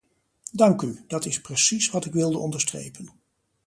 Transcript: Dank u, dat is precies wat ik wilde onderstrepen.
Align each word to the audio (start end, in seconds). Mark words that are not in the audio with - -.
Dank 0.53 0.81
u, 0.81 1.03
dat 1.07 1.25
is 1.25 1.41
precies 1.41 1.89
wat 1.89 2.05
ik 2.05 2.13
wilde 2.13 2.37
onderstrepen. 2.37 3.09